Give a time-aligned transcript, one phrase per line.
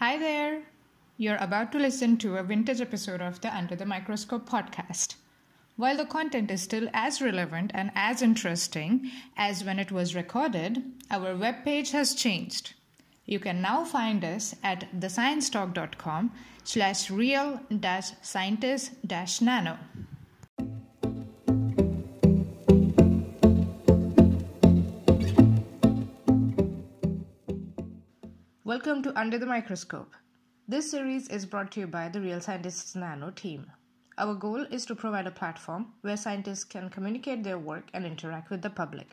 [0.00, 0.62] Hi there!
[1.16, 5.16] You're about to listen to a vintage episode of the Under the Microscope podcast.
[5.74, 10.84] While the content is still as relevant and as interesting as when it was recorded,
[11.10, 12.74] our webpage has changed.
[13.26, 16.30] You can now find us at thesciencetalk.com
[16.62, 17.60] slash real
[28.78, 30.14] Welcome to Under the Microscope.
[30.68, 33.66] This series is brought to you by the Real Scientists Nano team.
[34.18, 38.50] Our goal is to provide a platform where scientists can communicate their work and interact
[38.50, 39.08] with the public.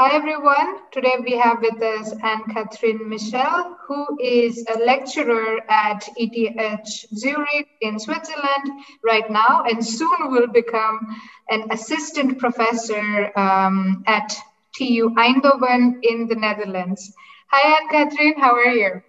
[0.00, 0.76] Hi everyone.
[0.92, 7.66] Today we have with us Anne Catherine Michel, who is a lecturer at ETH Zurich
[7.80, 11.00] in Switzerland right now, and soon will become
[11.50, 14.36] an assistant professor um, at
[14.76, 17.12] TU Eindhoven in the Netherlands.
[17.50, 19.02] Hi Ann-Katrin, how are you?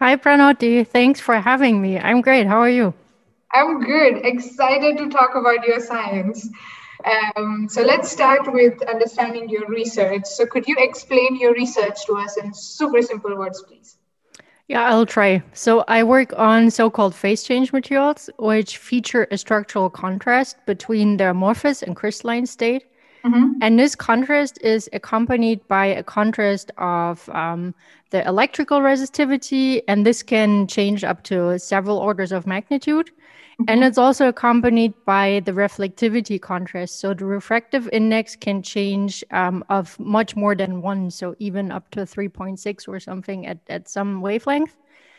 [0.00, 2.00] Hi Pranoti, thanks for having me.
[2.00, 2.48] I'm great.
[2.48, 2.92] How are you?
[3.52, 4.26] I'm good.
[4.26, 6.48] Excited to talk about your science.
[7.04, 10.24] Um, so let's start with understanding your research.
[10.26, 13.96] So could you explain your research to us in super simple words, please?
[14.68, 15.42] Yeah, I'll try.
[15.52, 21.30] So I work on so-called phase change materials, which feature a structural contrast between their
[21.30, 22.84] amorphous and crystalline state.
[23.24, 23.58] Mm-hmm.
[23.60, 27.74] And this contrast is accompanied by a contrast of um,
[28.10, 33.10] the electrical resistivity, and this can change up to several orders of magnitude.
[33.68, 37.00] And it's also accompanied by the reflectivity contrast.
[37.00, 41.90] So the refractive index can change um, of much more than one, so even up
[41.92, 44.76] to 3.6 or something at, at some wavelength.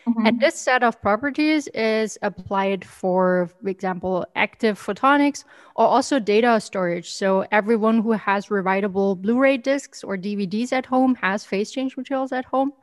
[0.07, 0.25] Mm-hmm.
[0.25, 6.59] And this set of properties is applied for, for example, active photonics or also data
[6.59, 7.09] storage.
[7.09, 12.33] So everyone who has rewritable Blu-ray discs or DVDs at home has phase change materials
[12.33, 12.73] at home.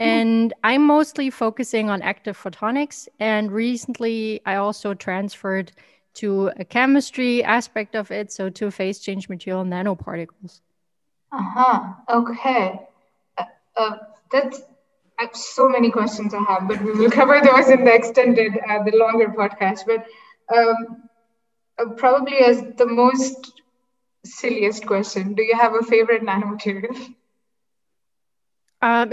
[0.00, 3.08] And I'm mostly focusing on active photonics.
[3.18, 5.72] And recently, I also transferred
[6.14, 10.60] to a chemistry aspect of it, so to phase change material nanoparticles.
[11.32, 11.92] Uh huh.
[12.08, 12.80] Okay.
[13.36, 13.44] Uh,
[13.76, 13.96] uh,
[14.30, 14.62] that's
[15.18, 18.52] I have so many questions I have, but we will cover those in the extended,
[18.68, 19.80] uh, the longer podcast.
[19.86, 20.06] But
[20.56, 21.08] um,
[21.78, 23.52] uh, probably as the most
[24.24, 27.14] silliest question, do you have a favorite nanomaterial?
[28.80, 29.12] Um,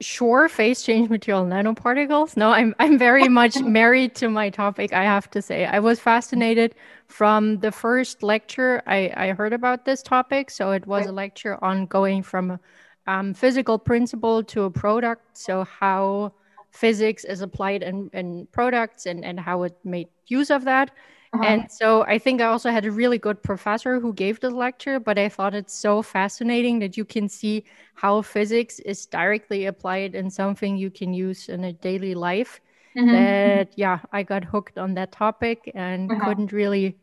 [0.00, 2.34] sure, phase change material nanoparticles.
[2.34, 4.94] No, I'm I'm very much married to my topic.
[4.94, 6.74] I have to say, I was fascinated
[7.08, 10.50] from the first lecture I I heard about this topic.
[10.50, 12.58] So it was a lecture on going from
[13.06, 15.36] um, physical principle to a product.
[15.36, 16.32] So how
[16.70, 20.90] physics is applied in, in products and and how it made use of that.
[21.34, 21.44] Uh-huh.
[21.44, 25.00] And so I think I also had a really good professor who gave the lecture,
[25.00, 30.14] but I thought it's so fascinating that you can see how physics is directly applied
[30.14, 32.60] in something you can use in a daily life.
[32.94, 33.12] Mm-hmm.
[33.12, 36.22] That, yeah, I got hooked on that topic and uh-huh.
[36.22, 36.98] couldn't really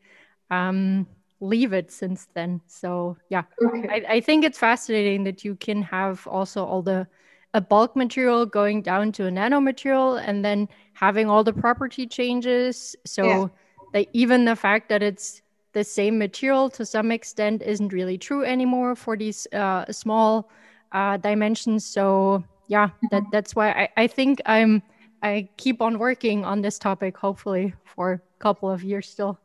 [0.51, 1.07] um,
[1.40, 2.61] leave it since then.
[2.67, 3.88] So, yeah, okay.
[3.90, 7.07] I, I think it's fascinating that you can have also all the
[7.56, 12.96] a bulk material going down to a nanomaterial and then having all the property changes.
[13.07, 13.47] So, yeah
[13.94, 15.42] like even the fact that it's
[15.74, 20.50] the same material to some extent isn't really true anymore for these uh, small
[20.92, 21.86] uh, dimensions.
[21.86, 23.30] So yeah, that mm-hmm.
[23.32, 24.82] that's why I, I think I'm
[25.22, 29.38] I keep on working on this topic hopefully for a couple of years still.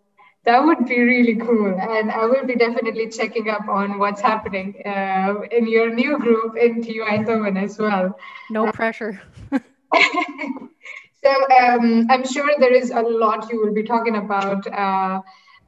[0.45, 4.75] That would be really cool, and I will be definitely checking up on what's happening
[4.85, 8.19] uh, in your new group in TU Eindhoven as well.
[8.51, 9.23] No pressure.
[11.25, 15.21] So um, I'm sure there is a lot you will be talking about, uh,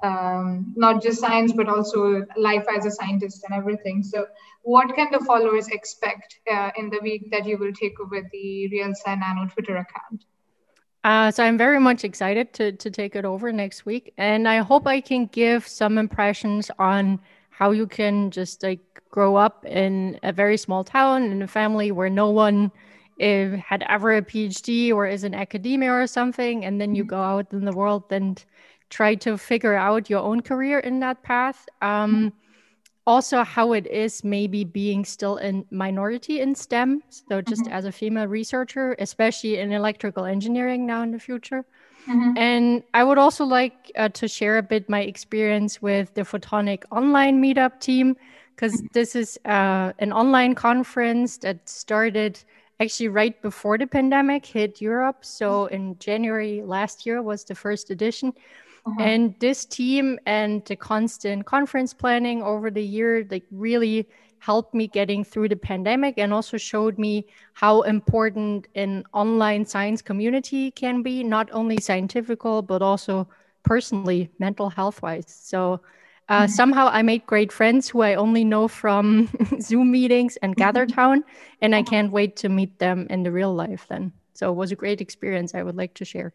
[0.02, 4.02] um, not just science, but also life as a scientist and everything.
[4.02, 4.26] So
[4.62, 8.68] what can the followers expect uh, in the week that you will take over the
[8.68, 10.24] Real Sci Nano Twitter account?
[11.04, 14.12] Uh, so I'm very much excited to, to take it over next week.
[14.18, 19.36] And I hope I can give some impressions on how you can just like grow
[19.36, 22.72] up in a very small town in a family where no one
[23.16, 27.10] if had ever a PhD or is in academia or something, and then you mm-hmm.
[27.10, 28.44] go out in the world and
[28.90, 31.66] try to figure out your own career in that path.
[31.82, 32.32] Um,
[33.06, 37.02] also, how it is maybe being still in minority in STEM.
[37.08, 37.72] So, just mm-hmm.
[37.72, 41.64] as a female researcher, especially in electrical engineering now in the future.
[42.08, 42.36] Mm-hmm.
[42.36, 46.82] And I would also like uh, to share a bit my experience with the Photonic
[46.90, 48.16] online meetup team,
[48.54, 48.86] because mm-hmm.
[48.92, 52.40] this is uh, an online conference that started
[52.80, 55.24] actually right before the pandemic hit Europe.
[55.24, 58.32] So in January last year was the first edition.
[58.86, 59.02] Uh-huh.
[59.02, 64.08] And this team and the constant conference planning over the year, like really
[64.38, 70.02] helped me getting through the pandemic and also showed me how important an online science
[70.02, 73.26] community can be, not only scientifical, but also
[73.64, 75.24] personally, mental health wise.
[75.26, 75.80] So
[76.28, 76.50] uh, mm-hmm.
[76.50, 79.28] somehow I made great friends who I only know from
[79.60, 80.78] Zoom meetings and mm-hmm.
[80.78, 81.22] GatherTown,
[81.60, 81.90] and I uh-huh.
[81.90, 84.12] can't wait to meet them in the real life then.
[84.34, 86.34] So it was a great experience I would like to share.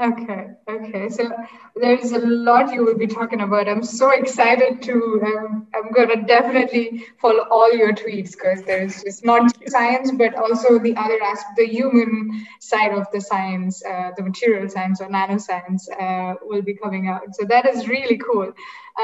[0.00, 1.10] Okay, okay.
[1.10, 1.30] So
[1.76, 3.68] there's a lot you will be talking about.
[3.68, 5.20] I'm so excited to.
[5.26, 10.78] Um, I'm gonna definitely follow all your tweets because there's just not science, but also
[10.78, 15.82] the other aspect, the human side of the science, uh, the material science or nanoscience
[16.00, 17.34] uh, will be coming out.
[17.34, 18.54] So that is really cool.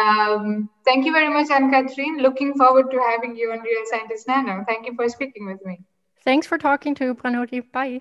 [0.01, 2.19] Um, thank you very much, Ann-Katrin.
[2.23, 4.65] Looking forward to having you on Real Scientist Nano.
[4.67, 5.81] Thank you for speaking with me.
[6.25, 7.61] Thanks for talking to Pranoti.
[7.71, 8.01] Bye.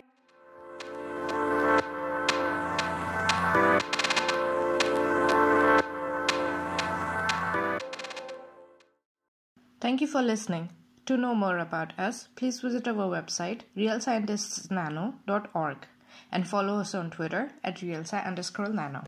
[9.86, 10.70] Thank you for listening.
[11.06, 15.78] To know more about us, please visit our website realscientistsnano.org
[16.32, 19.04] and follow us on Twitter at realsci underscore nano.